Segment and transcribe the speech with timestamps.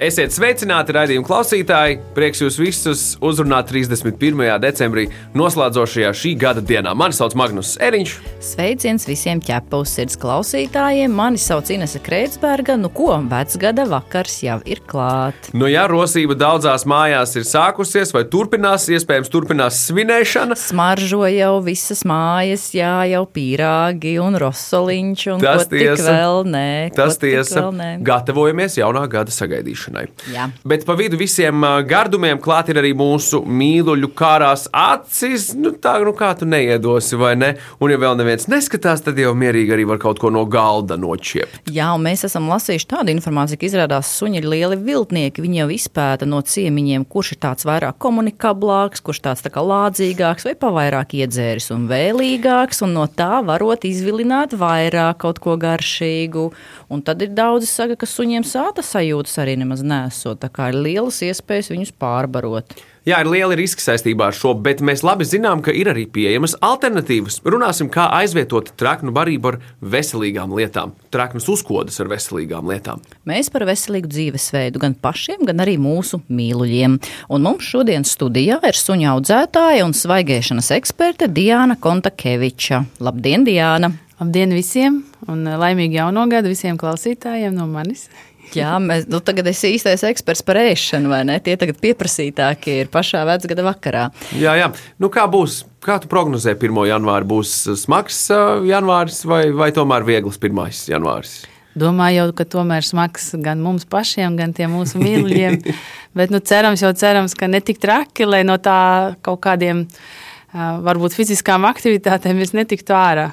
[0.00, 1.98] Esiet sveicināti, raidījuma klausītāji!
[2.16, 4.38] Prieks jūs visus uzrunāt 31.
[4.62, 5.02] decembrī,
[5.36, 6.94] noslēdzošajā šī gada dienā.
[6.96, 8.14] Mani sauc Magnus Eriņš.
[8.40, 11.12] Sveiciens visiem ķepa uz sirds klausītājiem.
[11.12, 12.78] Mani sauc Inese Kreitsberga.
[12.80, 15.50] Nu ko, vecgada vakars jau ir klāt.
[15.52, 20.56] Nu jā, rosība daudzās mājās ir sākusies, vai turpinās, iespējams, turpinās svinēšana.
[20.64, 26.08] Smaržo jau visas mājas, jā, jau pīrāgi un rosoliņš un Tas tiesa.
[26.08, 26.66] vēl nē.
[26.96, 27.92] Tas tiesa, vēl nē.
[28.08, 29.89] gatavojamies jaunā gada sagaidīšanai.
[30.32, 30.48] Jā.
[30.68, 35.50] Bet pa vidu visiem gardumiem klāt ir arī mūsu mīluļu kārās acis.
[35.58, 37.52] Nu, tā nu kā tu neiedosi, vai ne?
[37.80, 41.70] Un, ja vēl neviens neskatās, tad jau mierīgi arī var kaut ko no galda noķiept.
[41.74, 45.44] Jā, un mēs esam lasījuši tādu informāciju, ka izrādās suņi ir lieli viltnieki.
[45.44, 50.46] Viņi jau izpēta no ciemiņiem, kurš ir tāds vairāk komunikablāks, kurš tāds tā kā lādzīgāks
[50.48, 56.50] vai pavairāk iedzēris un vēlīgāks, un no tā varot izvilināt vairāk kaut ko garšīgu.
[56.90, 60.40] Un tad ir daudzi saka, ka suņiem sāta sajūtas arī nemaz nesot.
[60.42, 62.74] Tā kā ir lielas iespējas viņus pārbarot.
[63.08, 66.52] Jā, ir lieli riski saistībā ar šo, bet mēs labi zinām, ka ir arī pieejamas
[66.60, 67.38] alternatīvas.
[67.48, 73.00] Runāsim, kā aizvietot traknu barību ar veselīgām lietām, traknas uzkodas ar veselīgām lietām.
[73.28, 76.98] Mēs par veselīgu dzīvesveidu gan pašiem, gan arī mūsu mīluļiem.
[77.32, 82.84] Un mums šodien studijā ir suņu audzētāja un svaigēšanas eksperte Diana Kontakeviča.
[83.00, 83.94] Labdien, Diana!
[84.20, 84.98] Labdien visiem
[85.32, 88.10] un laimīgu jauno gadu visiem klausītājiem no manis.
[88.56, 91.38] Jā, mēs, nu, tagad esi īstais eksperts par ēšanu, vai ne?
[91.44, 94.08] Tie tagad pieprasītākie ir pašā vecgada vakarā.
[94.38, 94.70] Jā, jā.
[95.02, 95.62] Nu, kā būs?
[95.84, 96.82] Kā tu prognozē 1.
[96.90, 97.28] janvāri?
[97.30, 100.60] Būs smags ā, janvāris vai, vai tomēr viegls 1.
[100.92, 101.40] janvāris?
[101.78, 105.60] Domāju, ka tomēr smags gan mums pašiem, gan tiem mūsu mīļajiem.
[106.18, 110.72] Bet nu, cerams, jau cerams, ka ne tik traki, lai no tā kaut kādiem ā,
[110.82, 113.30] varbūt fiziskām aktivitātēm mēs netiktu ārā.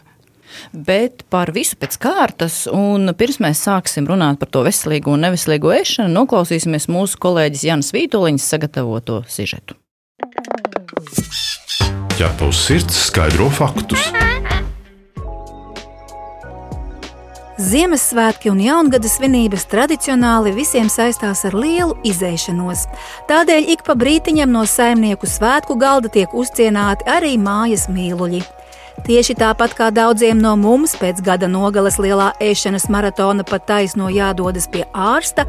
[0.71, 5.73] Bet par visu pēc kārtas, un pirms mēs sāksim runāt par to veselīgo un neveselīgo
[5.75, 9.77] ēšanu, noklausīsimies mūsu kolēģis Janas Vītoliņas sagatavoto sižetu.
[12.17, 14.09] Ķepa uz sirds skaidro faktus.
[17.57, 22.83] Ziemassvētki un jaungada svinības tradicionāli visiem saistās ar lielu izēšanos.
[23.29, 28.43] Tādēļ ik pa brītiņam no saimnieku svētku galda tiek uzcienāti arī mājas mīluļi.
[29.05, 34.65] Tieši tāpat kā daudziem no mums pēc gada nogales lielā ēšanas maratona pat taisno jādodas
[34.73, 35.45] pie ārsta,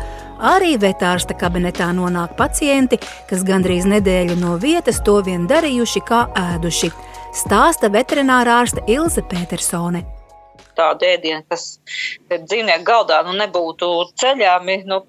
[0.52, 3.00] arī vetārsta kabinetā nonāk pacienti,
[3.30, 6.92] kas gandrīz nedēļu no vietas to vien darījuši kā ēduši.
[7.38, 10.04] Stāsta veterinārā ārste Ilze Petersone.
[10.78, 11.80] tādu ēdienu, kas
[12.30, 13.88] dzīvnieku galdā, nu nebūtu
[14.20, 15.00] ceļāmi, nu,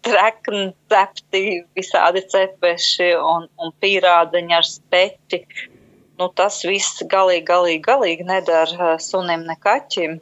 [0.00, 1.42] trekni, cepti,
[1.76, 5.42] visādi cepeši un, un pīrādiņi ar speķi.
[6.20, 10.18] Nu, tas viss galīgi, galīgi, galīgi nedara sunim ne kaķim.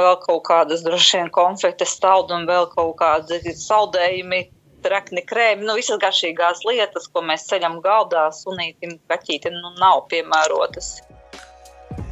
[0.00, 4.42] Vēl kaut kādas droši vien konfektes staldi un vēl kaut kādi saldējumi,
[4.84, 10.98] trekni krēmi, nu visas garšīgās lietas, ko mēs ceļam galdā sunītim, kaķītim, nu nav piemērotas.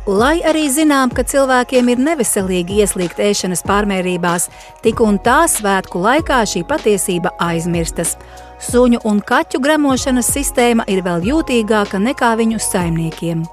[0.09, 4.49] Lai arī zinām, ka cilvēkiem ir neveselīgi ieslīgt ēšanas pārmērībās,
[4.85, 8.17] tik un tā svētku laikā šī patiesība aizmirstas.
[8.59, 13.45] Suņu un kaķu gremošanas sistēma ir vēl jūtīgāka nekā viņu saimniekiem.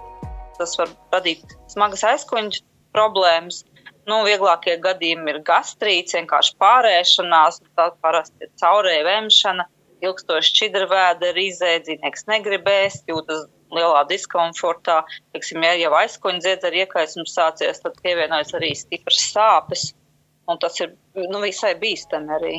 [0.58, 2.64] tas var radīt smagas aizkuņģa
[2.96, 3.62] problēmas.
[4.10, 9.66] Nu, vieglākie gadījumi ir gastrīts, vienkārši pārēšanās, tā parasti ir caurēja vemšana,
[10.06, 13.46] ilgstoši čidrvēda ir izēdzīnieks negribēs, jūtas
[13.78, 15.04] lielā diskomfortā.
[15.34, 19.92] Teiksim, ja jau aizkuņģa dziedz ar iekaisumu sācies, tad pievienojas arī stipras sāpes,
[20.50, 22.56] un tas ir nu, visai bīstami arī.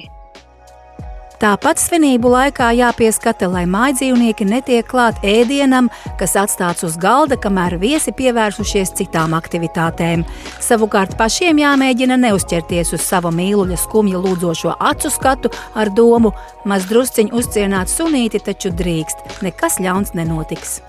[1.36, 8.14] Tāpat svinību laikā jāpieskata, lai mājdzīvnieki netiek klāt ēdienam, kas atstāts uz galda, kamēr viesi
[8.16, 10.25] pievērsušies citām aktivitātēm.
[10.64, 16.32] Savukārt pašiem jāmēģina neuzķerties uz sava mīluļa skumja lūdzošo acu skatu ar domu,
[16.64, 20.81] maz drusciņu uzcienāt sunīti taču drīkst, nekas ļauns nenotiks.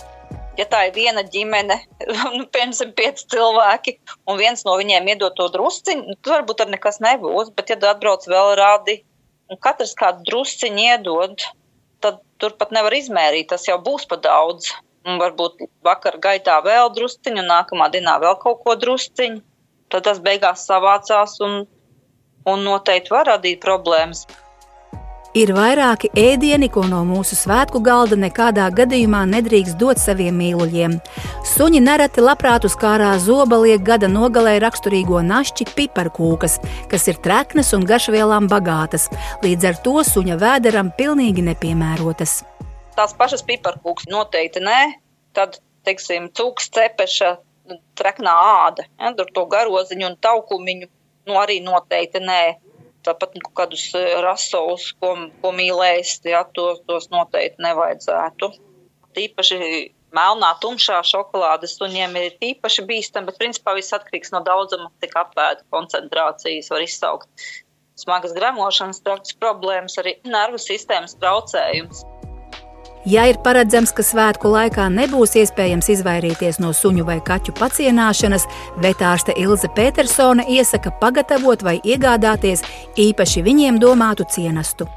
[0.57, 1.75] ja tā ir viena ģimene,
[2.37, 3.97] nu, piemēram, pieci cilvēki,
[4.31, 7.51] un viens no viņiem iedod to drusciņu, tad varbūt tur nekas nebūs.
[7.51, 9.01] Bet, ja atbrauc vēl rādi,
[9.51, 11.45] un katrs kādu drusciņu iedod,
[12.03, 13.49] tad turpat nevar izmērīt.
[13.53, 14.73] Tas jau būs pa daudz.
[15.07, 19.39] Un varbūt vakar gaitā vēl drusciņu, un nākamā dienā vēl kaut ko drusciņu.
[19.87, 21.61] Tad tas beigās savācās un,
[22.43, 24.25] un noteikti var radīt problēmas.
[25.35, 30.93] Ir vairāki ēdieni, ko no mūsu svētku galda nekādā gadījumā nedrīkst dot saviem mīluļiem.
[31.51, 36.57] Suņi nereti labprāt uz kārā zoba liek gada nogalē raksturīgo našķi piparkūkas,
[36.91, 39.09] kas ir treknas un garšvielām bagātas,
[39.43, 42.39] līdz ar to suņa vēderam pilnīgi nepiemērotas.
[42.95, 44.79] Tās pašas piparkūkas noteikti nē,
[45.35, 47.35] tad, teiksim, cūks cepeša,
[47.99, 50.87] treknā āda, ja, tur to garoziņu un taukumiņu,
[51.27, 52.41] nu arī noteikti nē
[53.07, 58.51] tāpat nu, kādus e, rasovus, ko, ko mīlēs, ja, tos, tos noteikti nevajadzētu.
[59.17, 59.59] Tīpaši
[60.15, 65.65] melnā, tumšā šokolāde suņiem ir īpaši bīstama, bet principā viss atkarīgs no daudzuma, cik apēda
[65.73, 67.49] koncentrācijas var izsaukt.
[67.97, 72.03] Smagas gremošanas trakts problēmas, arī nervu sistēmas traucējums.
[73.07, 78.43] Ja ir paredzams, ka svētku laikā nebūs iespējams izvairīties no suņu vai kaķu pacienāšanas,
[78.83, 82.65] vetārste Ilze Petersone iesaka pagatavot vai iegādāties
[82.99, 84.89] īpaši viņiem domātu cienastu.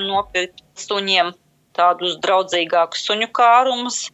[0.00, 1.34] Nopirkt suņiem
[1.76, 4.06] tādus draudzīgākus suņu kārumus,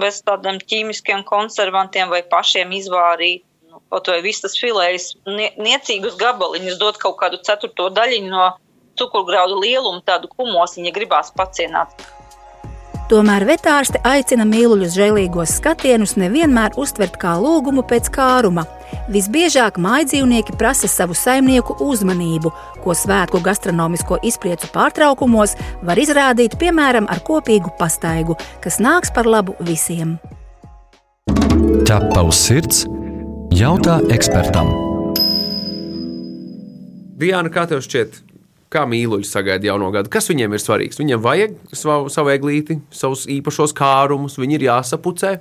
[0.00, 3.44] bez tādiem ķīmiskiem konservantiem vai pašiem izvārīt.
[3.68, 5.10] Nu, kaut vai vistas filējas,
[5.60, 8.54] niecīgus gabaliņus, dot kaut kādu ceturto daļiņu no
[8.96, 12.08] cukurgraudu lieluma, tādu kumosiņu, ja gribās pacienāt.
[13.08, 18.66] Tomēr vetārste aicina mīluļus žēlīgos skatienus nevienmēr uztvert kā lūgumu pēc kāruma.
[19.08, 22.52] Visbiežāk mājdzīvnieki prasa savu saimnieku uzmanību,
[22.84, 25.56] ko svētku gastronomisko izpriecu pārtraukumos
[25.88, 30.18] var izrādīt piemēram ar kopīgu pastaigu, kas nāks par labu visiem.
[31.88, 32.84] Ķepa uz sirds-
[33.62, 34.68] jautā ekspertam.
[37.16, 38.20] Diana, kā tev šķiet,
[38.68, 40.10] Kā mīluļi sagaida jauno gadu?
[40.12, 40.98] Kas viņiem ir svarīgs?
[41.00, 45.38] Viņiem vajag savu, savu eglīti, savus īpašos kārumus, viņi ir jāsapucē.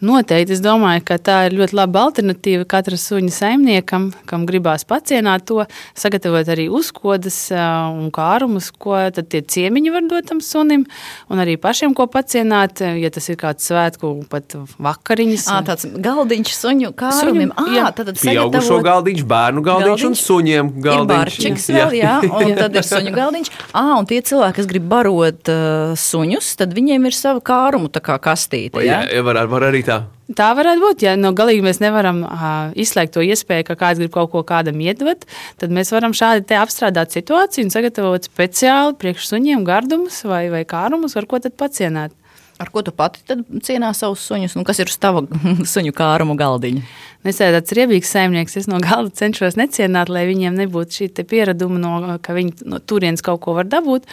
[0.00, 5.44] Noteikti es domāju, ka tā ir ļoti laba alternatīva katra suņa saimniekam, kam gribās pacienāt
[5.50, 5.66] to,
[5.98, 10.86] sagatavot arī uzkodas un kārumus, ko tie ciemiņi var dot tam sunim,
[11.28, 15.44] un arī pašiem ko pacienāt, ja tas ir kāds svētku pat vakariņas.
[15.52, 17.52] À, tāds galdiņš suņu kārumiem.
[17.52, 18.86] Suņu, jā, tad pieaugušo sagatavot...
[18.88, 21.04] galdiņš, bērnu galdiņš, galdiņš un suņiem galdiņš.
[21.04, 23.52] Ir barčiks vēl, jā, un tad ir suņu galdiņš.
[23.76, 28.00] Ā, un tie cilvēki, kas grib barot uh, suņus, tad viņiem ir sava kārumu tā
[28.04, 28.80] kā kastīte.
[28.86, 29.89] Jā, jā var, var arī tā.
[30.36, 31.02] Tā varētu būt.
[31.02, 34.78] Ja no galīgi mēs nevaram uh, izslēgt to iespēju, ka kāds grib kaut ko kādam
[34.82, 35.26] iedot,
[35.58, 41.18] tad mēs varam šādi apstrādāt situāciju un sagatavot speciāli priekš suņiem gardumus vai, vai kārumus,
[41.18, 42.14] ar ko tad pacienāt.
[42.60, 43.24] Ar ko tu pati
[43.64, 45.22] cienā savus suņus, un kas ir uz tava
[45.72, 46.82] suņu kārumu galdiņa?
[47.24, 48.58] Es esmu tāds riebīgs saimnieks.
[48.60, 53.24] Es no galda cenšos necienāt, lai viņiem nebūtu šī piereduma, no, ka viņi no turienes
[53.24, 54.04] kaut ko var dabūt.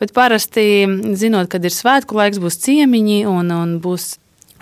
[0.00, 0.64] Bet parasti,
[1.20, 4.14] zinot, kad ir svētku laiks, būs ciemiņi un, un būs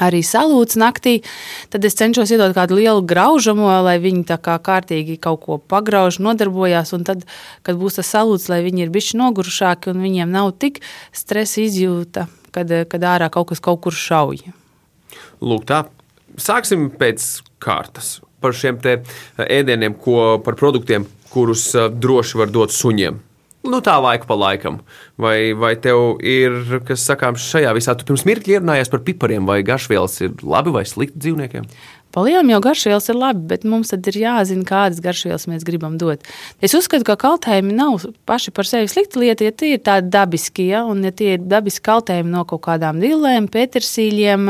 [0.02, 1.18] arī salūts naktī,
[1.72, 6.20] tad es cenšos iedot kādu lielu graužamo, lai viņi tā kā kārtīgi kaut ko pagrauž,
[6.24, 6.94] nodarbojās.
[6.96, 7.26] Un tad,
[7.66, 10.80] kad būs tas salūts, lai viņi ir bišķi nogurušāki un viņiem nav tik
[11.12, 14.46] stresa izjūta, kad, kad ārā kaut kas kaut kur šauj.
[15.44, 15.84] Lūk, tā.
[16.38, 17.24] Sāksim pēc
[17.62, 18.78] kārtas par šiem
[19.42, 23.18] ēdieniem, ko, par produktiem, kurus droši var dot suņiem
[23.66, 24.80] nu, tā laika pa laikam.
[25.20, 27.96] Vai, vai tev ir kas sakāms šajā visā?
[27.98, 31.66] Tu pirms mirkļa ierunājies par pipariem, vai garšvielas ir labi vai slikti dzīvniekiem?
[32.14, 36.24] Palielam jau garšvielas ir labi, bet mums ir jāzina, kādas garšvielas mēs gribam dot.
[36.64, 40.70] Es uzskatu, ka kaltējumi nav paši par sevi slikta lieta, ja tie ir tādi dabiski,
[40.72, 44.48] ja, un ja tie ir dabiski kaltējumi no kaut kādām dillēm, pētersīļiem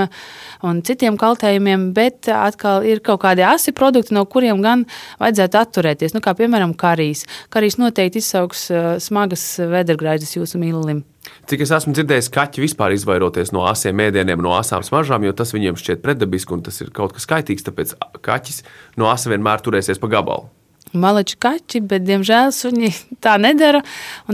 [0.70, 4.86] un citiem kaltējumiem, bet atkal ir kaut kādi asi produkti, no kuriem gan
[5.18, 6.14] vajadzētu atturēties.
[6.14, 7.26] Nu, kā piemēram, karīs.
[7.50, 11.02] Karīs noteikti izsauks uh, smagas vēdergraizes jūsu mīlulim.
[11.48, 15.54] Cik es esmu dzirdējis, kaķi vispār izvairoties no asiem ēdieniem, no asām smaržām, jo tas
[15.56, 17.64] viņiem šķiet pretdabiski un tas ir kaut kas kaitīgs.
[17.64, 17.94] Tāpēc
[18.24, 18.62] kaķis
[19.00, 20.50] no asa vienmēr turēsies pa gabalu.
[20.96, 22.92] Maleči kaķi, bet diemžēl viņi
[23.24, 23.82] tā nedara.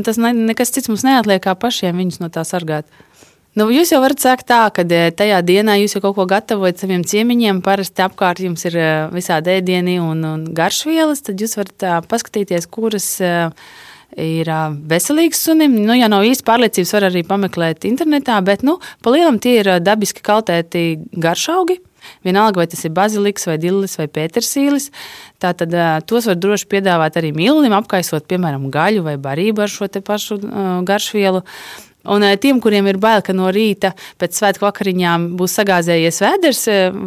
[0.07, 2.89] Tas ne, nekas cits mums neatliek, kā pašiem viņus no tā sargāt.
[3.55, 6.81] Nu, jūs jau varat sākt tā, ka e, tajā dienā jūs jau kaut ko gatavojat
[6.83, 7.61] saviem ciemiņiem.
[7.63, 11.23] Parasti apkārt jums ir e, visādi ēdieni un, un garšvielas.
[11.23, 13.13] Tad jūs varat paskatīties, kuras
[14.21, 14.51] ir
[14.91, 15.77] veselīgs sunim.
[15.87, 19.73] Nu, ja nav īsti pārliecības, var arī pameklēt internetā, bet nu, pa lielam tie ir
[19.85, 21.81] dabiski kaltēti garšaugi.
[22.25, 24.91] Vienalga, vai tas ir baziliks, vai dillis, vai pētersīlis.
[25.41, 25.73] Tātad
[26.09, 30.39] tos var droši piedāvāt arī mīlulim, apkaisot, piemēram, gaļu vai barību ar šo pašu
[30.85, 31.41] garšvielu.
[32.13, 36.65] Un tiem, kuriem ir bail, ka no rīta pēc svētku vakariņām būs sagāzējies vēders,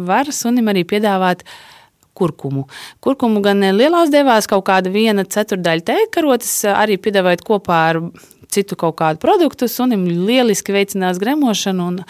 [0.08, 1.77] var sunim arī piedāvāt uh,
[2.18, 2.66] kurkumu.
[3.04, 8.02] Kurkumu gan lielās devās kaut kāda viena ceturdaļa tēkarotas, arī piedāvājot kopā ar
[8.52, 9.68] citu kaut kādu produktu.
[9.70, 12.00] Sunim lieliski veicinās gremošanu un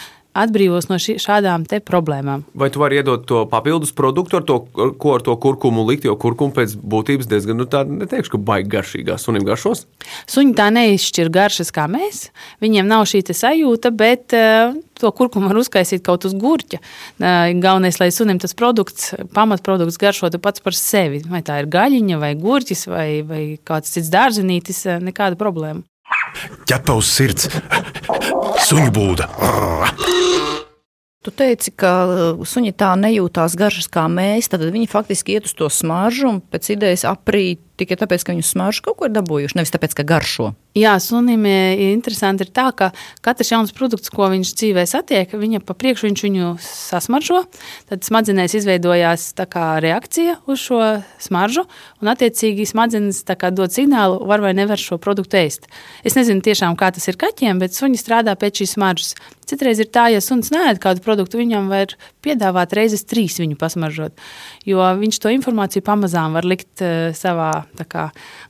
[0.42, 2.44] atbrīvos no šī, šādām problēmām.
[2.58, 4.58] Vai tu vari iedot to papildus produktu, ar to,
[4.98, 6.06] ko ar to kurkumu likt?
[6.08, 9.86] Jo kurkumu pēc būtības diezgan, nu, tā neteikšu, ka baigi garšīgā sunim garšos.
[10.30, 12.28] Suņi tā neizšķir garšas kā mēs.
[12.64, 16.80] Viņiem nav šī sajūta, bet uh, to kurkumu var uzkaisīt kaut uz gurķa.
[16.80, 21.22] Uh, galvenais, lai sunim tas produkts, pamatprodukts garšotu pats par sevi.
[21.28, 25.84] Vai tā ir gaļiņa, vai gurķis, vai, vai kāds cits dārzenītis, nekāda problēma.
[26.68, 27.48] Ķepa uz sirds,
[28.68, 29.28] suņu būda.
[31.26, 35.54] Tu teici, ka uh, suņi tā nejūtās garšas kā mēs, tad viņi faktiski iet uz
[35.58, 39.58] to smaržu un pēc idejas aprīt tikai tāpēc, ka viņus smaržu kaut ko ir dabūjuši,
[39.58, 40.52] nevis tāpēc, ka garšo.
[40.78, 42.90] Jā, sunim interesanti ir tā, ka
[43.24, 47.42] katrs jauns produkts, ko viņš dzīvē satiek, viņa pa priekšu viņš viņu sasmaržo,
[47.90, 49.30] tad smadzenēs izveidojās
[49.82, 50.82] reakcija uz šo
[51.22, 51.64] smaržu,
[52.02, 53.24] un attiecīgi smadzenes
[53.56, 55.66] dod signālu, var vai nevar šo produktu ēst.
[56.06, 59.14] Es nezinu tiešām, kā tas ir kaķiem, bet suņi strādā pēc šīs smaržas.
[59.48, 61.94] Citreiz ir tā, ja suns nēd kādu produktu, viņam var
[62.24, 64.12] piedāvāt reizes trīs viņu pasmaržot,
[64.68, 67.64] jo viņš to informāciju pamazām var likt uh, savā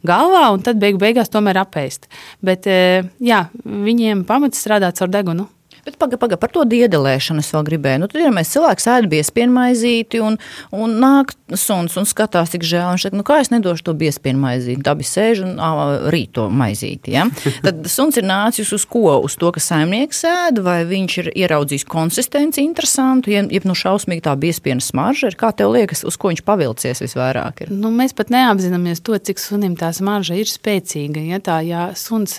[0.07, 2.09] galvā un tad beig beigās tomēr apēst.
[2.45, 5.49] Bet uh, jā, viņiem pamats strādāt ar degunu.
[5.89, 8.03] Bet pagaidi, paga, par to diedelēšanu es vēl gribēju.
[8.03, 10.37] Nu, tad, ja mēs cilvēks ēd biespienu maizīti un,
[10.77, 14.43] un nāk suns un skatās, cik žēl, un šeit, nu kā es nedošu to biespienu
[14.43, 15.71] maizīti, dabi sēž un ā,
[16.13, 17.17] rīt to maizīti.
[17.17, 17.25] Ja?
[17.65, 19.17] Tad suns ir nācis uz ko?
[19.25, 24.27] Uz to, ka saimnieks ēd, vai viņš ir ieraudzījis konsistenci interesantu, ja, ja nu šausmīgi
[24.29, 27.65] tā biespienu smarža ir, kā tev liekas, uz ko viņš pavilcies visvairāk?
[27.65, 27.73] Ir?
[27.73, 31.25] Nu, mēs pat neapzināmies to, cik sunim tā smarža ir spēcīga.
[31.33, 32.37] Ja tā, ja suns,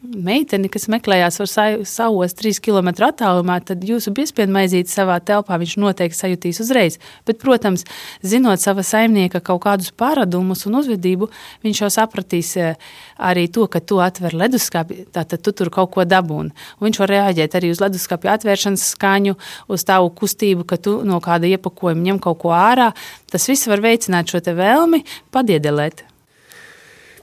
[0.00, 1.50] meiteni, kas meklējās ar
[1.88, 6.96] savos trīs km attālumā, tad jūsu piespiedu maizīti savā telpā viņš noteikti sajutīs uzreiz.
[7.28, 7.84] Bet, protams,
[8.24, 11.30] zinot sava saimnieka kaut kādus paradumus un uzvedību,
[11.66, 12.90] viņš jau sapratīs eh,
[13.20, 16.54] arī to, ka tu atver leduskapi, tātad tu tur kaut ko dabūni.
[16.80, 19.36] Viņš var reaģēt arī uz leduskapi atvēršanas skaņu,
[19.68, 22.92] uz tavu kustību, ka tu no kāda iepakojuma ņem kaut ko ārā.
[23.30, 25.04] Tas viss var veicināt šo te vēlmi
[25.34, 26.09] padiedelēt.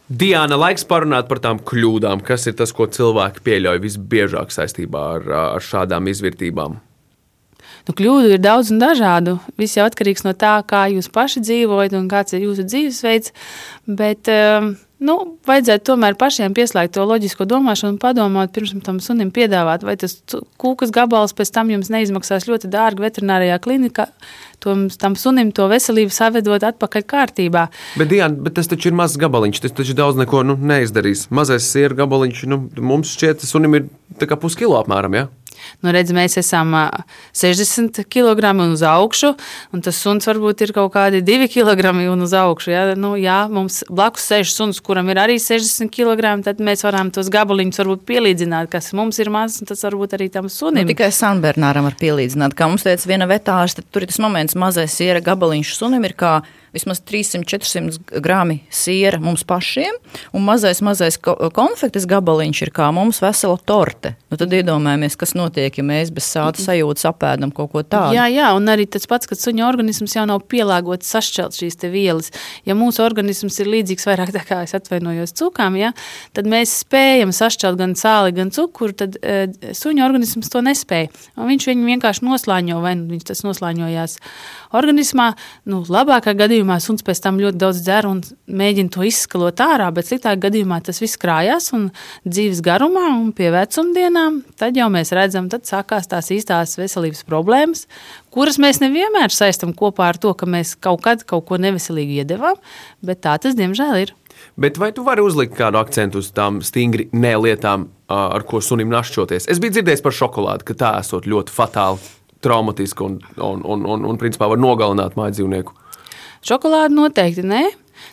[0.08, 2.22] Diana, laiks parunāt par tām kļūdām.
[2.24, 5.26] Kas ir tas, ko cilvēki pieļauj visbiežāk saistībā ar,
[5.58, 6.78] ar šādām izvērtībām?
[7.88, 9.38] Nu, kļūdu ir daudz un dažādu.
[9.60, 13.36] Viss jau atkarīgs no tā, kā jūs paši dzīvojat un kāds ir jūsu dzīvesveids.
[14.00, 15.14] Bet, um, Nu,
[15.46, 20.16] vajadzētu tomēr pašiem pieslēgt to loģisko domāšanu un padomāt, pirms tam sunim piedāvāt, vai tas
[20.58, 24.08] kūkas gabals pēc tam jums neizmaksās ļoti dārgi veterinārijā klinikā,
[24.64, 27.68] tom, tam sunim to veselību savedot atpakaļ kārtībā.
[28.02, 31.28] Bet, Diana, bet tas taču ir mazs gabaliņš, tas taču daudz neko nu, neizdarīs.
[31.30, 33.92] Mazais sieru gabaliņš, nu, mums šķiet, tas sunim ir
[34.42, 35.30] puskilo apmēram, ja?
[35.84, 36.74] Nu, redz, mēs esam
[37.38, 39.34] 60 kg un uz augšu,
[39.76, 42.74] un tas suns varbūt ir kaut kādi 2 kg un uz augšu.
[42.74, 42.84] Ja?
[43.00, 47.32] Nu, jā, mums blakus sēž suns, kuram ir arī 60 kg, tad mēs varam tos
[47.34, 50.86] gabaliņus varbūt pielīdzināt, kas mums ir mazs, un tas varbūt arī tam sunim.
[50.86, 52.58] Nu, tikai Sanbernāram var pielīdzināt.
[52.58, 56.40] Kā mums teica viena vetārste, tur ir tas moments, mazais siera gabaliņš sunim ir kā
[56.78, 59.96] vismaz 300-400 grami siera mums pašiem,
[60.36, 61.18] un mazais, mazais
[61.56, 64.14] konfektes gabaliņš ir kā mums vesela torte.
[64.30, 68.16] Nu, tad iedomājamies, kas notiek, ja mēs bez sāta sajūtas apēdam kaut ko tādu.
[68.18, 72.32] Jā, jā, un arī tas pats, ka suņa organisms jau nav pielāgots sašķelt šīs vielas.
[72.68, 75.94] Ja mūsu organisms ir līdzīgs vairāk tā kā es atvainojos cukām, ja,
[76.38, 79.48] tad mēs spējam sašķelt gan sāli, gan cukuru, tad e,
[79.78, 81.12] suņa organisms to nespēja.
[81.38, 84.18] Un viņš viņu vienkārši noslāņo, vai nu viņš tas noslāņojās
[84.78, 85.32] organismā.
[85.70, 90.10] Nu, labākā gadījumā suns pēc tam ļoti daudz dzer un mēģina to izskalot ārā, bet
[90.10, 91.90] sliktākā gadījumā tas viss krājās un
[92.28, 94.42] dzīves garumā un pie vecumdienām.
[94.60, 97.86] Tad jau mēs redzam, tad sākās tās īstās veselības problēmas,
[98.34, 102.60] kuras mēs nevienmēr saistam kopā ar to, ka mēs kaut kad kaut ko neveselīgi iedevām,
[103.06, 104.16] bet tā tas diemžēl ir.
[104.58, 109.50] Bet vai tu vari uzlikt kādu akcentu uz tām stingri nelietām, ar ko sunim našķoties?
[109.50, 112.14] Es biju dzirdējis par šokolādi, ka tā esot ļoti fatāli
[112.46, 115.76] traumatiska un, un, un, un, un principā var nogalināt māju dzīvnieku?
[116.46, 117.66] Šokolāde noteikti nē.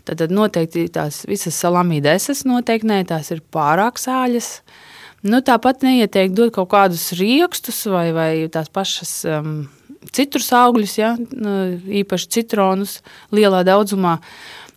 [0.04, 4.48] Tad, tad noteikti tās visas salamīdēsas noteikti nē, tās ir pārāk sāļas.
[5.24, 9.54] Nu, tāpat neieteikt dot kaut kādus rīkstus vai, vai tās pašas um,
[10.12, 11.14] citrus augļus, ja?
[11.16, 11.54] Nu,
[12.02, 12.98] īpaši citronus
[13.32, 14.18] lielā daudzumā.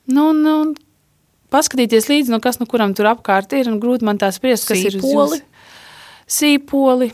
[0.08, 0.74] Nu, nu,
[1.52, 3.72] paskatīties līdzi, no kas no kuram tur apkārt ir.
[3.82, 4.96] Grūti man tā spriest, kas Sīpoli.
[4.96, 5.42] ir jums.
[6.38, 7.12] Sīpoli.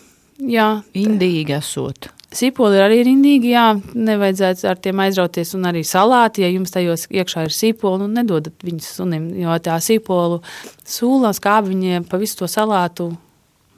[0.53, 0.67] Jā.
[0.97, 2.09] Indīgi esot.
[2.33, 5.53] Sīpoli ir arī rindīgi, jā, nevajadzētu ar tiem aizrauties.
[5.57, 9.77] Un arī salāti, ja jums tajos iekšā ir sīpoli, nu nedodat viņus sunim, jo tā
[9.81, 10.41] sīpolu
[10.81, 13.11] sūlās kābiņiem pa visu to salātu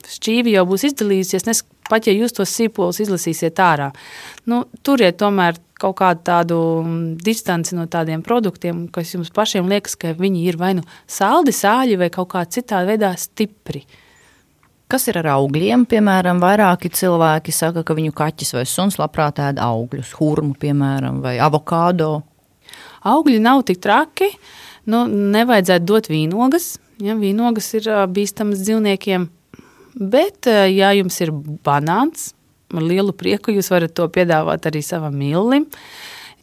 [0.09, 3.91] šķīvi jau būs izdalījusies, nes, pat ja jūs tos sīpolus izlasīsiet ārā.
[4.49, 9.97] Nu, turiet tomēr kaut kādu tādu mm, distanci no tādiem produktiem, kas jums pašiem liekas,
[9.99, 13.83] ka viņi ir vai nu saldi, sāļi vai kaut kā citā veidā stipri.
[14.85, 15.87] Kas ir ar augļiem?
[15.89, 21.39] Piemēram, vairāki cilvēki saka, ka viņu kaķis vai suns labprāt ēd augļus, hurmu, piemēram, vai
[21.41, 22.19] avokado.
[23.05, 24.29] Augļi nav tik traki.
[24.85, 26.75] Nu, nevajadzētu dot vīnogas.
[27.01, 29.25] Ja, vīnogas ir bīstamas dzīvniekiem.
[29.95, 31.31] Bet, ā, ja jums ir
[31.65, 32.33] banāns,
[32.75, 35.69] ar lielu prieku jūs varat to piedāvāt arī savam mīlim.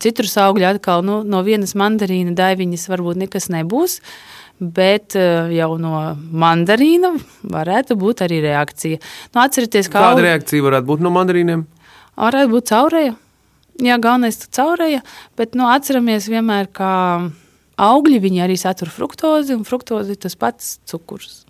[0.02, 4.00] Citrus augļi atkal nu, no vienas mandarīna daiviņas varbūt nekas nebūs.
[4.62, 7.12] Bet ā, jau no mandarīna
[7.50, 9.00] varētu būt arī reakcija.
[9.34, 11.64] Nu, atcerieties, kā Kāda reakcija varētu būt no mandarīniem?
[12.16, 13.14] varētu būt caurēja.
[13.82, 15.00] Jā, galvenais ir caurēja,
[15.38, 16.90] bet nu, atceramies vienmēr, ka
[17.80, 21.42] augļi viņi arī satur fruktozi, un fruktozi tas pats cukurs.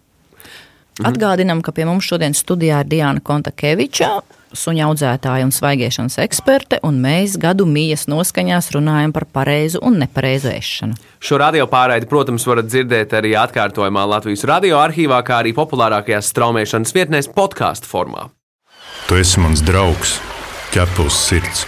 [1.01, 4.11] Atgādinām, ka pie mums šodien studijā ir Diana Kontakeviča,
[4.53, 10.53] suņa audzētāja un svaigiešanas eksperte, un mēs gadu mijas noskaņās runājam par pareizu un nepareizu
[10.53, 10.99] ēšanu.
[11.23, 16.97] Šo radio pārraidi, protams, varat dzirdēt arī atkārtojumā Latvijas radio arhīvā, kā arī populārākajās straumēšanas
[16.99, 18.29] vietnēs podkāstu formā.
[19.09, 20.19] Tu esi mans draugs,
[20.77, 21.67] ķepa uz sirds.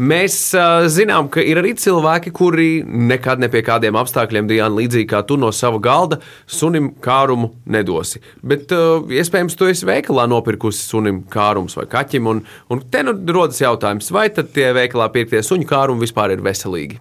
[0.00, 5.08] Mēs uh, zinām, ka ir arī cilvēki, kuri nekad ne pie kādiem apstākļiem, Diana, līdzīgi
[5.10, 6.16] kā tu no sava galda,
[6.48, 8.22] sunim kārumu nedosi.
[8.40, 12.40] Bet uh, iespējams, tu esi veikalā nopirkusi sunim kārumus vai kaķim, un,
[12.72, 16.96] un te nu rodas jautājums, vai tad tie veikalā pirktie suņu kārumi vispār ir veselīgi?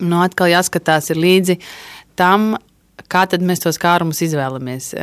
[0.00, 1.58] Nu, atkal jāskatās līdzi
[2.16, 2.54] tam,
[3.04, 4.94] kā mēs tos kārumus izvēlamies.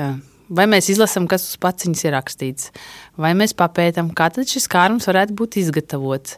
[0.51, 2.71] Vai mēs izlasām, kas uz paciņas ir rakstīts,
[3.15, 6.35] vai mēs papētām, kā šis kārums varētu būt izgatavots.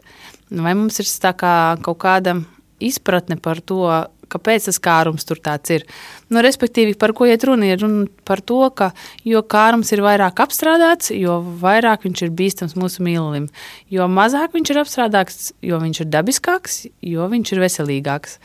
[0.54, 2.36] Vai mums ir kā kaut kāda
[2.78, 3.82] izpratne par to,
[4.30, 5.86] kāpēc tas kārums tur tāds ir.
[6.32, 7.68] Nu, respektīvi, par ko iet runa?
[7.68, 8.90] Ir runa par to, ka
[9.26, 13.48] jo kārums ir vairāk apstrādāts, jo vairāk viņš ir bīstams mūsu mīlulim.
[13.92, 18.38] Jo mazāk viņš ir apstrādāts, jo viņš ir dabiskāks, jo viņš ir veselīgāks.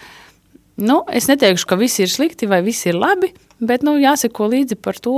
[0.80, 4.78] Nu, es neteikšu, ka viss ir slikti vai viss ir labi, bet nu, jāseko līdzi
[4.80, 5.18] par to,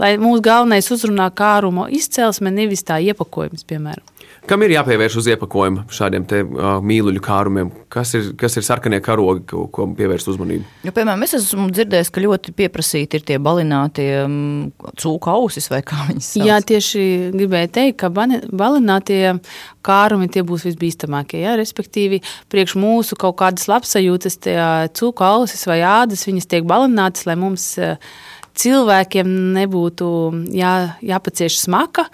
[0.00, 4.06] lai mūsu galvenais uzrunā kārumu izcelsme, nevis tā iepakojums, piemēram.
[4.48, 7.70] Kam ir jāpievērš uz iepakojuma šādiem te, uh, mīluļu kārumiem?
[7.92, 10.64] Kas ir, kas ir sarkanie karogi, ko, ko pievērst uzmanību?
[10.86, 15.82] Jo, piemēram, es esmu dzirdējis, ka ļoti pieprasīti ir tie balinātie um, cūku ausis vai
[15.86, 16.46] kā viņas sauc.
[16.48, 17.04] Jā, tieši
[17.36, 19.36] gribēju teikt, ka balinātie
[19.86, 21.42] kārumi tie būs visbīstamākie.
[21.44, 24.58] Jā, respektīvi, priekš mūsu kaut kādas labsajūtas, tie
[24.96, 28.00] cūku ausis vai ādas, viņas tiek balinātas, lai mums eh,
[28.58, 30.10] cilvēkiem nebūtu
[30.54, 32.08] jā, jāpacieš smaka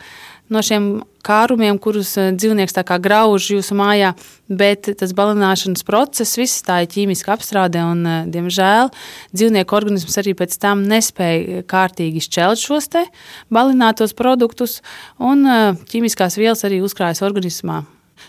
[0.53, 4.13] no šiem kārumiem, kurus eh, dzīvnieks tā kā grauž jūsu mājā,
[4.47, 8.93] bet tas balināšanas process, viss tā ir ķīmiska apstrāde, un, eh, diemžēl,
[9.35, 13.05] dzīvnieku organisms arī pēc tam nespēja kārtīgi šķelt šos te
[13.53, 14.81] balinātos produktus,
[15.19, 17.83] un eh, ķīmiskās vielas arī uzkrājas organismā.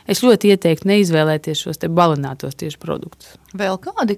[0.08, 3.38] Es ļoti ieteiktu neizvēlēties šos balinātos tieši produktus.
[3.56, 4.18] Vēl kādi,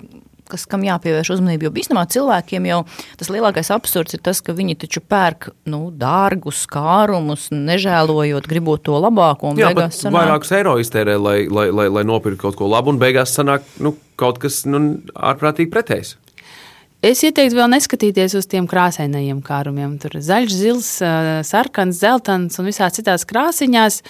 [0.49, 2.79] kas, kam jāpievērš uzmanība, jo bīstamā cilvēkiem jau
[3.19, 8.97] tas lielākais absurds ir tas, ka viņi taču pērk nu, dārgus kārumus, nežēlojot, gribot to
[8.99, 9.53] labāko.
[9.59, 12.99] Jā, beigās sanāk- vairākus eiro iztērē, lai, lai, lai, lai nopirktu kaut ko labu, un
[13.01, 16.15] beigās sanāk nu, kaut kas nu, ārprātīgi pretējs.
[16.99, 19.93] Es ieteiktu vēl neskatīties uz tiem krāsainajiem kārumiem.
[20.03, 20.89] Tur ir zaļš, zils,
[21.47, 24.01] sarkans, dzeltens un visās citās krāsiņās.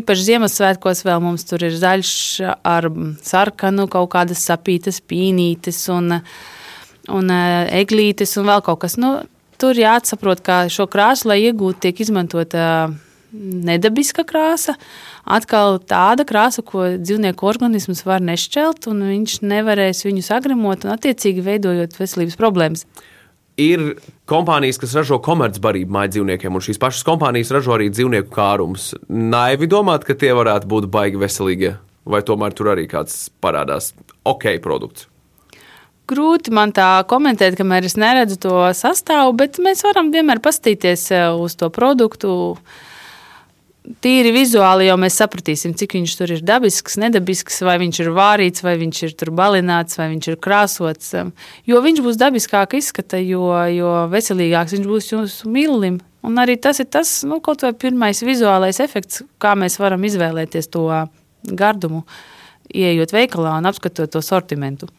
[0.00, 2.12] Īpaši Ziemassvētkos vēl mums tur ir zaļš
[2.66, 2.90] ar
[3.22, 6.16] sarkanu, kaut kādas sapītas, pīnītes un,
[7.14, 8.98] un eglītes un vēl kaut kas.
[8.98, 9.20] Nu,
[9.62, 12.64] tur jāatsaprot, ka šo krāsu, lai iegūtu, tiek izmantota
[13.32, 14.74] nedabiska krāsa.
[15.28, 21.44] Atkal tāda krāsa, ko dzīvnieku organisms var nešķelt, un viņš nevarēs viņu sagremot, un attiecīgi
[21.44, 22.86] veidojot veselības problēmas.
[23.58, 23.98] Ir
[24.30, 28.92] kompānijas, kas ražo komercbarību māju dzīvniekiem, un šīs pašas kompānijas ražo arī dzīvnieku kārumus.
[29.10, 31.74] Naivi domāt, ka tie varētu būt baigi veselīgie,
[32.06, 33.92] vai tomēr tur arī kāds parādās
[34.28, 35.08] ok produkts.
[36.08, 41.26] Grūti man tā komentēt, kamēr es neredzu to sastāvu, bet mēs varam vienmēr paskatīties eh,
[41.36, 42.30] uz to produktu.
[44.04, 48.64] Tīri vizuāli jau mēs sapratīsim, cik viņš tur ir dabisks, nedabisks, vai viņš ir vārīts,
[48.66, 51.14] vai viņš ir tur balināts, vai viņš ir krāsots.
[51.68, 56.02] Jo viņš būs dabiskāk izskata, jo, jo veselīgāks viņš būs jūsu mīlim.
[56.26, 60.68] Un arī tas ir tas, nu, kaut vai pirmais vizuālais efekts, kā mēs varam izvēlēties
[60.74, 60.84] to
[61.48, 62.04] gardumu,
[62.68, 64.90] ieejot veikalā un apskatot to sortimentu.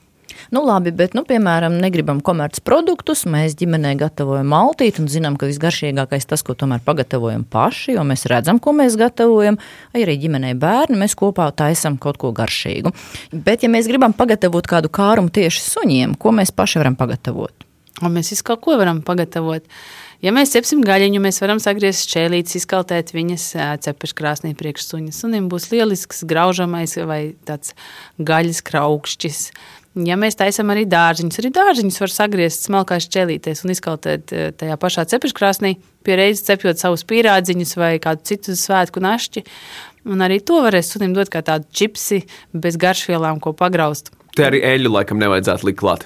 [0.55, 3.25] Nu, labi, bet, nu, piemēram, negribam komerces produktus.
[3.29, 8.27] Mēs ģimenē gatavojam maltīti un zinām, ka visgaršīgākais tas, ko tomēr pagatavojam paši, jo mēs
[8.31, 9.59] redzam, ko mēs gatavojam.
[9.97, 12.93] Arī ģimenē bērni mēs kopā taisam kaut ko garšīgu.
[13.33, 17.69] Bet, ja mēs gribam pagatavot kādu kārumu tieši suņiem, ko mēs paši varam pagatavot?
[17.99, 19.65] Un mēs visu kaut ko varam pagatavot.
[20.23, 23.45] Ja mēs cepsim gaļiņu, mēs varam sagriezt šķēlītes, izkaltēt viņas
[23.85, 25.13] cepures krāsnī priekš suņa.
[25.15, 27.71] Sunim būs lielisks graužamais vai tāds
[28.19, 29.39] gaļas kraukšķis.
[29.97, 34.77] Ja mēs taisām arī dārziņus, arī dārziņus var sagriezt smalkās ķelītēs un izkaltēt eh, tajā
[34.77, 35.75] pašā cepeškrāsnī,
[36.05, 39.43] pie reizes cepjot savus pīrādziņus vai kādu citu svētku našķi.
[40.05, 42.21] Un arī to varēs sunim dot kā tādu čipsi
[42.53, 44.13] bez garšvielām, ko pagraust.
[44.37, 46.05] Te arī eļļu laikam nevajadzētu likt klāt.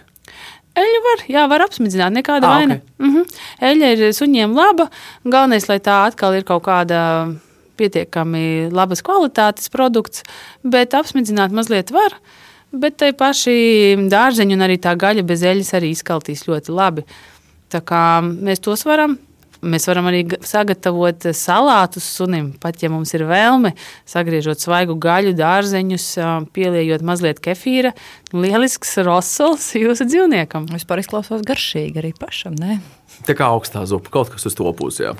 [0.79, 2.73] Eļļa var, jā, var apsmidzināt, nekāda Ah, vaina.
[2.79, 2.81] ok.
[3.03, 3.25] Mm -hmm.
[3.61, 4.89] Eļļa ir suņiem laba.
[5.23, 7.35] Galvenais, lai tā atkal ir kaut kāda
[7.77, 10.23] pietiekami labas kvalitātes produkts,
[10.63, 12.15] bet apsmidzināt mazliet var.
[12.73, 13.53] Bet tai paši
[14.09, 17.05] dārzeņi un arī tā gaļa bez eļļas arī izkaltīs ļoti labi.
[17.69, 19.19] Tā kā mēs tos varam.
[19.63, 23.73] Mēs varam arī ga- sagatavot salātus sunim, pat ja mums ir vēlme,
[24.10, 27.93] sagriežot svaigu gaļu, dārzeņus, ā, pieliejot mazliet kefīra.
[28.34, 30.67] Lielisks rosols jūsu dzīvniekam.
[30.73, 32.58] Vispār izklausās garšīgi arī pašam.
[32.60, 32.80] Ne?
[33.28, 35.06] Tā kā augstā zupa, kaut kas uz to pusi.
[35.06, 35.13] Jā.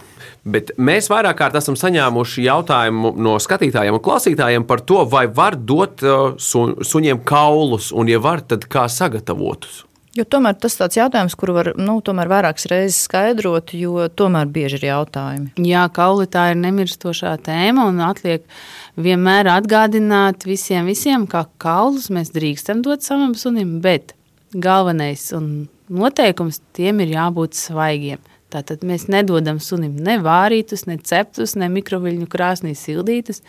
[0.44, 5.56] Bet mēs vairāk kārt esam saņēmuši jautājumu no skatītājiem un klausītājiem par to, vai var
[5.56, 9.84] dot uh, su, suņiem kaulus, un, ja var, tad kā sagatavotus.
[10.13, 11.95] Jo tomēr tas ir jautājums, kuru var nu,
[12.30, 15.54] vairākas reizes skaidrot, jo tomēr bieži ir jautājumi.
[15.65, 18.45] Jā, kauli tā ir nemirstošā tēma, un atliek
[18.93, 24.13] vienmēr atgādināt visiem, visiem ka kaulus mēs drīkstam dot savam sunim, bet
[24.54, 28.21] galvenais un noteikums tiem ir jābūt svaigiem.
[28.54, 33.41] Tātad mēs nedodam sunim ne vārītus, ne ceptus, ne mikroviļņu krāsnī sildītus,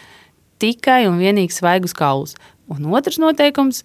[0.64, 2.38] tikai un vienīgi svaigus kaulus.
[2.72, 3.82] Un otrs noteikums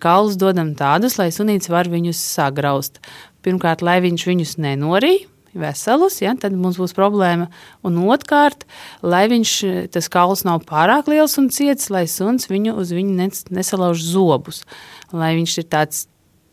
[0.00, 3.00] kaulus dodam tādus, lai sunīts var viņus sagraust.
[3.42, 7.48] Pirmkārt, lai viņš viņus nenorīja, veselus, ja, tad mums būs problēma.
[7.86, 8.66] Un otrkārt,
[9.06, 9.54] lai viņš
[9.94, 14.64] tas kauls nav pārāk liels un ciets, lai suns viņu uz viņu nes- nesalauž zobus.
[15.12, 16.06] Lai viņš ir tāds,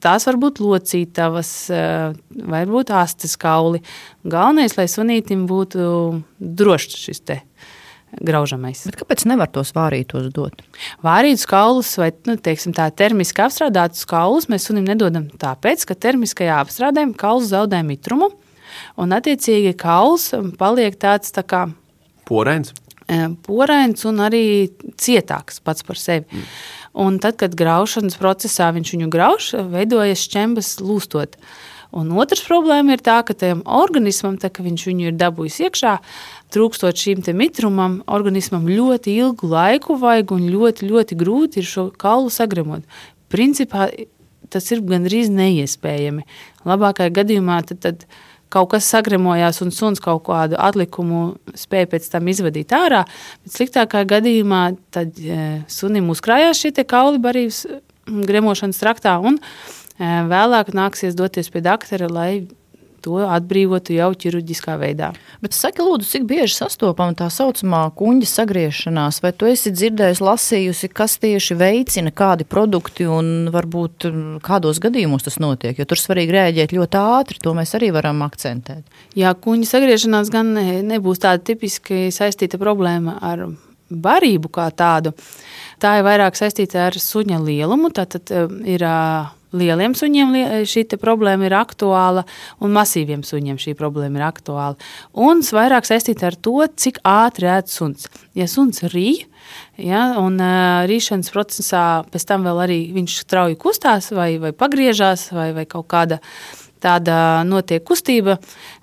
[0.03, 3.81] tās var būt locītavas, eh, varbūt astes kauli.
[4.25, 7.41] Galvenais, lai sunītim būtu drošs šis te
[8.21, 8.83] graužamais.
[8.89, 10.61] Bet kāpēc nevar tos vārītos dot?
[11.05, 16.59] Vārītus kaulus vai nu, teiksim, tā, termiski apstrādātus kaulus mēs sunim nedodam tāpēc, ka termiskajā
[16.63, 18.31] apstrādē kauls zaudē mitrumu.
[18.97, 21.65] Un, attiecīgi, kauls paliek tāds tā kā
[22.29, 22.73] Porēns.
[23.07, 24.45] e, porains un arī
[24.97, 26.25] cietāks pats par sevi.
[26.29, 26.47] Mm.
[27.03, 31.39] Un tad, kad graušanas procesā viņš viņu grauž, veidojas šķembas lūstot.
[31.93, 35.93] Un otrs problēma ir tā, ka tam organismam, tā, ka viņš viņu ir dabūjis iekšā,
[36.53, 42.29] trūkstot te mitrumam, organismam ļoti ilgu laiku vajag un ļoti, ļoti grūti ir šo kaulu
[42.33, 42.83] sagremot.
[43.33, 43.89] Principā
[44.53, 46.25] tas ir gandrīz neiespējami.
[46.67, 48.05] Labākajā gadījumā tad, tad
[48.53, 51.23] kaut kas sagremojās un suns kaut kādu atlikumu
[51.57, 53.03] spēja pēc tam izvadīt ārā,
[53.43, 54.63] bet sliktākajā gadījumā
[54.93, 55.39] tad e,
[55.71, 57.65] sunim uzkrājās šie kauli barības
[58.05, 62.31] gremošanas traktā un e, vēlāk nāksies doties pie doktora, lai
[63.03, 65.11] to atbrīvotu jau ķirurģiskā veidā.
[65.43, 70.91] Bet saki, lūdzu, cik bieži sastopama tā saucamā kuģa sagriešanās, vai tu esi dzirdējis, lasījusi,
[70.95, 74.07] kas tieši veicina kādi produkti un varbūt
[74.45, 75.77] kādos gadījumos tas notiek?
[75.79, 78.87] Jo tur svarīgi rēģēt ļoti ātri, to mēs arī varam akcentēt.
[79.19, 83.47] Jā, kuģa sagriešanās gan ne- nebūs tāda tipiski saistīta problēma ar
[83.93, 85.13] barību kā tādu.
[85.81, 87.91] Tā ir vairāk saistīta ar suņa lielumu.
[87.93, 88.97] Tātad eh, ir ā,
[89.53, 92.25] lieliem suņiem lie- šī problēma ir aktuāla,
[92.59, 94.75] un masīviem suņiem šī problēma ir aktuāla.
[95.13, 98.09] Un vairāk saistīta ar to, cik ātri ēd suns.
[98.33, 99.25] Ja suns rīj,
[99.77, 105.31] ja, un uh, rīšanas procesā pēc tam vēl arī viņš strauji kustās vai, vai pagriežās
[105.31, 106.19] vai, vai kaut kāda
[106.83, 108.37] tāda notiek kustība,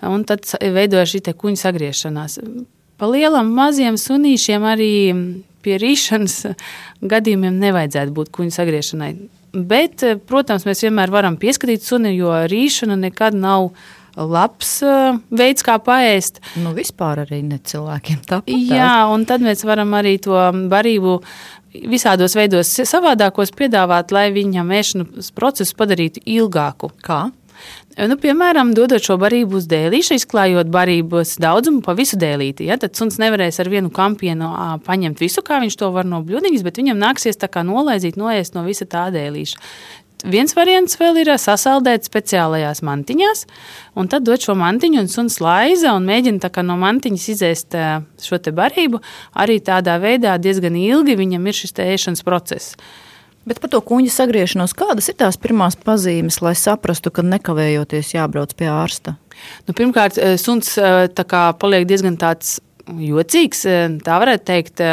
[0.07, 2.39] un tad veidojas šī kuņa sagriešanās.
[3.01, 4.93] Pa lielam maziem sunīšiem arī
[5.65, 6.55] pie rīšanas
[7.01, 9.13] gadījumiem nevajadzētu būt kuņa sagriešanai.
[9.53, 13.71] Bet, eh, protams, mēs vienmēr varam pieskatīt suni, jo rīšana nekad nav
[14.17, 16.43] labs eh, veids, kā paēst.
[16.63, 18.55] Nu, vispār arī ne cilvēkiem tāpat.
[18.71, 20.39] Jā, un tad mēs varam arī to
[20.71, 21.19] barību
[21.91, 26.91] visādos veidos savādākos piedāvāt, lai viņam ēšanas procesu padarītu ilgāku.
[27.03, 27.29] Kā?
[28.01, 32.71] Nu, piemēram, dodot šo barību uz dēlīšu, izklājot barības daudzumu pa visu dēlīti.
[32.71, 32.79] Ja?
[32.81, 34.49] Tad suns nevarēs ar vienu kampienu
[34.87, 38.57] paņemt visu, kā viņš to var no bludiņas, bet viņam nāksies tā kā nolaizīt, noiest
[38.57, 39.61] no visa tā dēlīša.
[40.31, 43.47] Viens variants vēl ir sasaldēt speciālajās mantiņās,
[43.97, 47.77] un tad dot šo mantiņu, un suns laiza un mēģina no mantiņas izēst
[48.21, 49.01] šo barību.
[49.41, 52.77] Arī tādā veidā diezgan ilgi viņam ir šis ēšanas process.
[53.51, 58.53] Bet par to kuģa sagriešanos, kādas ir tās pirmās pazīmes, lai saprastu, ka nekavējoties jābrauc
[58.55, 59.17] pie ārsta?
[59.67, 64.85] Nu, pirmkārt, eh, suns eh, kā paliek diezgan jocīgs, eh, tā varētu teikt.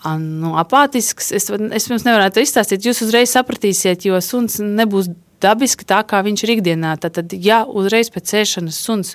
[0.00, 1.26] Nu, apātisks.
[1.36, 2.86] Es, es jums nevaru to izstāstīt.
[2.86, 5.10] Jūs uzreiz sapratīsiet, jo suns nebūs
[5.44, 6.94] dabiski tā, kā viņš ir ikdienā.
[7.02, 9.12] Tad, ja uzreiz pēc ēšanas suns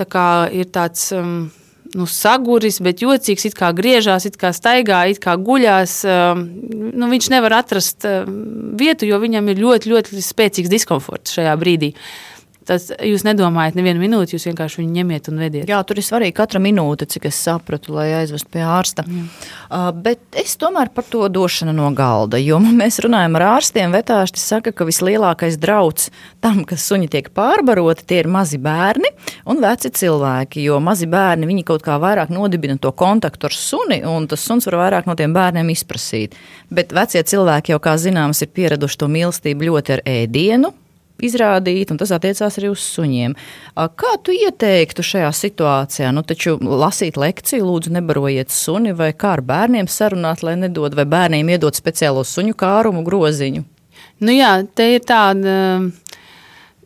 [0.00, 0.24] tā
[0.56, 1.50] ir tāds um,
[1.98, 6.00] nu, saguris, bet jocīgs, it kā griežās, it kā staigā, it kā guļās.
[6.36, 8.06] Nu, viņš nevar atrast
[8.80, 11.94] vietu, jo viņam ir ļoti, ļoti spēcīgs diskomforts šajā brīdī.
[12.70, 15.66] Tas jūs nedomājat, nevienu minūti, jūs vienkārši viņu ņemiet un vediet.
[15.66, 19.02] Jā, tur ir svarīgi katra minūte, cik es sapratu, lai aizvestu pie ārsta.
[19.10, 19.24] Jā.
[19.66, 23.90] Uh, bet es tomēr par to došanu no galda, jo mēs runājam ar ārstiem.
[23.96, 26.12] Vetārsti saka, ka vislielākais drauds
[26.44, 29.10] tam, ka suņi tiek pārbaroti, tie ir mazi bērni
[29.50, 30.62] un veci cilvēki.
[30.68, 34.70] Jo mazi bērni viņi kaut kā vairāk nodibina to kontaktu ar suni, un tas suns
[34.70, 36.38] var vairāk no tiem bērniem izprasīt.
[36.70, 40.70] Bet vecie cilvēki jau, kā zināms, ir pieraduši to mīlestību ļoti ar ēdienu
[41.26, 43.36] izrādīt, un tas attiecās arī uz suņiem.
[43.74, 46.12] Kā tu ieteiktu šajā situācijā?
[46.14, 51.06] Nu, taču lasīt lekciju, lūdzu, nebarojiet suni, vai kā ar bērniem sarunāt, lai nedod, vai
[51.08, 53.66] bērniem iedot speciālo suņu kārumu groziņu?
[54.20, 55.54] Nu jā, te ir tāda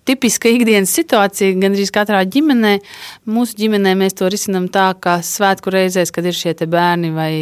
[0.05, 2.77] tipiska ikdienas situācija gandrīz katrā ģimenē.
[3.31, 7.33] Mūsu ģimenē mēs to risinām tā, ka svētku reizēs, kad ir šie bērni vai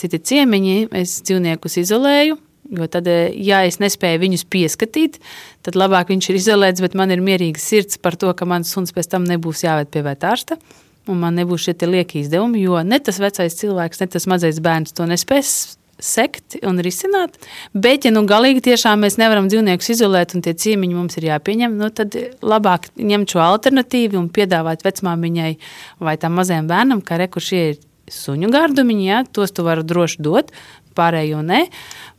[0.00, 2.38] citi ciemiņi, es dzīvniekus izolēju.
[2.70, 5.18] Jo tad, eh, ja es nespēju viņus pieskatīt,
[5.66, 8.94] tad labāk viņš ir izolēts, bet man ir mierīga sirds par to, ka mans suns
[8.94, 10.60] pēc tam nebūs jāved pie vetārsta.
[11.08, 14.94] Un man nebūs šie lieki izdevumi, jo ne tas vecais cilvēks, ne tas mazais bērns
[14.94, 17.36] to nespēs sekt un risināt.
[17.72, 21.76] Bet, ja nu galīgi tiešām mēs nevaram dzīvniekus izolēt un tie ciemiņi mums ir jāpieņem,
[21.80, 25.52] nu, tad labāk ņemt šo alternatīvu un piedāvāt vecmāmiņai
[26.00, 27.80] vai tam mazajam bērnam, ka reku šie ir
[28.10, 30.50] suņu gardumiņi, ja, tos tu vari droši dot,
[30.96, 31.66] pārējo ne.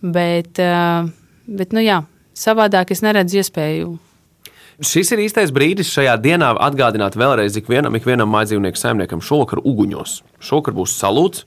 [0.02, 1.10] Bet, eh,
[1.48, 2.02] bet nu jā,
[2.36, 3.98] savādāk es neredzu iespēju.
[4.82, 10.22] Šis ir īstais brīdis šajā dienā atgādināt vēlreiz ikvienam, ikvienam mājdzīvnieku saimniekam šovakar uguņos.
[10.42, 11.44] Šovakar būs salūts,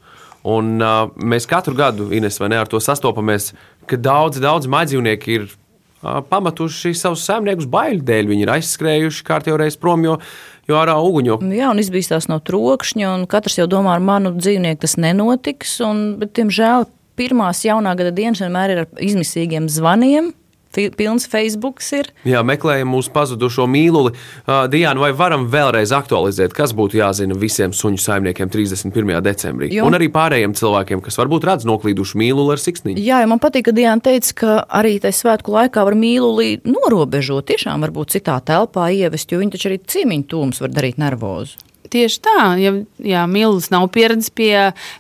[0.47, 3.51] un uh, mēs katru gadu, Ines, vai ne, ar to sastopamies,
[3.91, 8.31] ka daudz, daudz mājdzīvnieki ir uh, pametuši savus saimniekus baiļu dēļ.
[8.31, 10.21] Viņi ir aizskrējuši kārtībā reiz prom, jo
[10.69, 11.39] jo ārā uguņo.
[11.55, 15.77] Jā, un izbīstās no trokšņa, un katrs jau domā, ar manu dzīvnieku tas nenotiks.
[15.85, 20.33] Un, bet, diemžēl, pirmās jaunā gada dienas vienmēr ir ar izmisīgiem zvaniem.
[20.75, 22.09] Pilns Facebook ir.
[22.27, 24.11] Jā, meklējam mūsu pazudušo mīluli.
[24.43, 29.13] Uh, Diana, vai varam vēlreiz aktualizēt, kas būtu jāzina visiem suņu saimniekiem 31.
[29.23, 29.71] decembrī?
[29.71, 29.87] Jo.
[29.87, 33.05] Un arī pārējiem cilvēkiem, kas varbūt redz noklīdušu mīluli ar siksniņu.
[33.07, 37.47] Jā, man patīk, ka Diana teica, ka arī tajā svētku laikā var mīluli norobežot.
[37.53, 41.63] Tiešām varbūt citā telpā ievest, jo viņi taču arī ciemiņu tūmus var darīt nervozu.
[41.95, 42.73] Tieši tā, ja,
[43.07, 44.55] ja Mills nav pieredzējis pie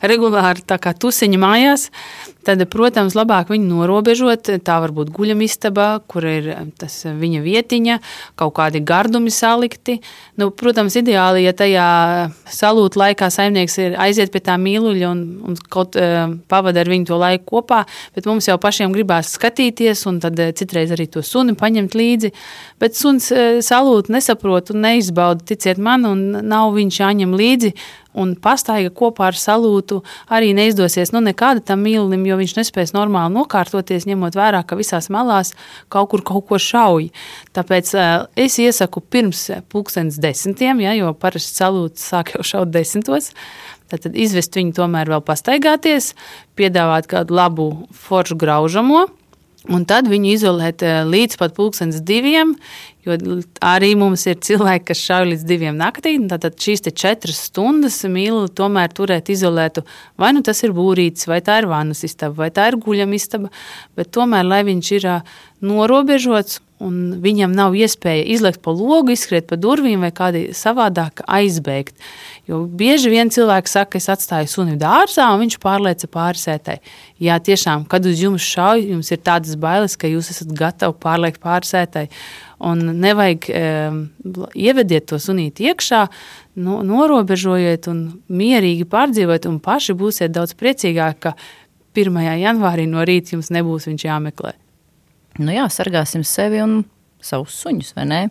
[0.07, 1.88] regulāra tusiņa mājās,
[2.46, 4.50] tad, protams, labāk viņu norobežot.
[4.64, 7.98] Tā var būt guļamistaba, kur ir tas viņa vietiņa,
[8.40, 9.98] kaut kādi gardumi salikti.
[10.40, 11.87] Nu, protams, ideāli, ja tajā
[12.50, 17.09] salūta laikā saimnieks ir aiziet pie tā mīluļa un, un kaut uh, pavada ar viņu
[17.11, 17.85] to laiku kopā,
[18.16, 22.33] bet mums jau pašiem gribās skatīties un tad uh, citreiz arī to suni paņemt līdzi.
[22.83, 27.74] Bet suns uh, salūta nesaprot un neizbauda, ticiet man, un nav viņš jāņem līdzi
[28.14, 30.00] un pastaiga kopā ar salūtu
[30.33, 35.11] arī neizdosies nu, nekāda tam mīlim, jo viņš nespēs normāli nokārtoties, ņemot vērā, ka visās
[35.12, 35.55] malās
[35.92, 37.11] kaut kur kaut ko šauj.
[37.57, 43.33] Tāpēc uh, es iesaku pirms pulkstenes desmitiem, ja, jo parasti salūts sāk jau šaut desmitos.
[43.92, 46.14] Tad izvest viņu tomēr vēl pastaigāties,
[46.59, 49.05] piedāvāt kādu labu foršu graužamo,
[49.72, 52.53] Un tad viņu izolēt līdz pat pulkstenes diviem,
[53.05, 53.16] Jo
[53.61, 56.14] arī mums ir cilvēki, kas šauj līdz diviem naktī.
[56.31, 59.85] Tad šīs četras stundas mīlu tomēr turēt izolētu.
[60.20, 63.53] Vai nu tas ir būrītis, vai tā ir vannas istaba, vai tā ir guļama istaba.
[63.98, 65.09] Bet tomēr, lai viņš ir
[65.64, 71.94] norobežots un viņam nav iespēja izlekt pa logu, izskriet pa durvīm vai kādi savādāk aizbēgt.
[72.50, 76.78] Jo bieži vien cilvēki saka, es atstāju suni dārzā, un viņš pārlieca pāri sētai.
[77.22, 81.40] Jā, tiešām, kad uz jums šauj, jums ir tādas bailes, ka jūs esat gatavi pārliekt
[81.44, 82.08] pāri sētai.
[82.64, 84.02] Un nevajag um,
[84.56, 86.02] ievediet to sunīti iekšā,
[86.64, 91.37] no, norobežojiet un mierīgi pārdzīvojiet, un paši būsiet daudz priecīgāki, ka
[91.94, 92.20] 1.
[92.42, 94.56] janvārī no rīta jums nebūs viņš jāmeklē.
[95.38, 96.85] Nu jā, sargāsim sevi un
[97.25, 98.23] savus suņus, vai ne?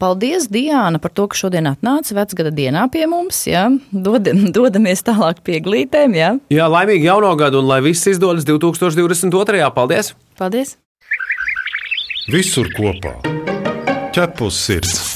[0.00, 3.42] Paldies, Diana, par to, ka šodien atnāca vecgada dienā pie mums.
[3.48, 3.66] Ja?
[3.92, 6.16] Dod, dodamies tālāk pie glītēm.
[6.16, 6.32] Ja?
[6.52, 9.60] Jā, laimīgi jauno gadu un lai viss izdodas 2022.
[9.76, 10.14] Paldies!
[10.40, 10.78] Paldies!
[12.32, 13.16] Visur kopā-
[14.16, 15.09] ķepus sirds.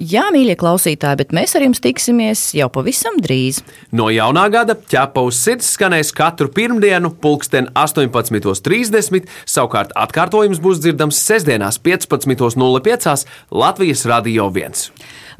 [0.00, 3.58] Jā, mīļie klausītāji, bet mēs ar jums tiksimies jau pavisam drīz.
[3.92, 9.28] No jaunā gada ķepa uz sirds skanēs katru pirmdienu, pulksten 18.30.
[9.44, 13.26] Savukārt atkārtojums būs dzirdams sestdienās, 15.05.
[13.52, 14.88] Latvijas Radio 1.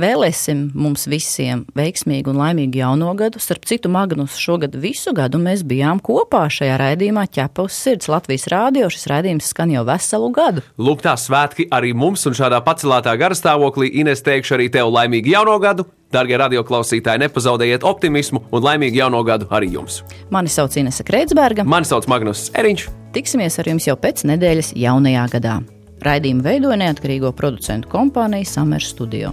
[0.00, 3.40] Vēlēsim mums visiem veiksmīgu un laimīgu jauno gadu.
[3.42, 8.09] Starp citu, Magnus šogad visu gadu mēs bijām kopā šajā raidījumā ķepa uz sirds.
[8.12, 10.64] Latvijas rādio šis raidījums skan jau veselu gadu.
[10.81, 15.59] Lūk, tā svētki arī mums un šādā pacelātā garastāvoklī Ines teikšu arī tev laimīgu jauno
[15.62, 15.88] gadu.
[16.12, 20.02] Darbie radioklausītāji, nepazaudējiet optimismu un laimīgu jauno gadu arī jums.
[20.33, 21.64] Mani sauc Inese Kreitsberga.
[21.64, 22.88] Mani sauc Magnus Eriņš.
[23.16, 25.61] Tiksimies ar jums jau pēc nedēļas jaunajā gadā.
[26.02, 29.33] Raidījumu veidoja neatkarīgo producentu kompānija Summer Studio.